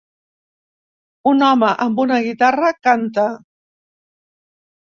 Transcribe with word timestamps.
Un 1.33 1.43
home 1.49 1.69
amb 1.85 2.03
una 2.05 2.19
guitarra 2.29 2.73
canta 2.89 3.29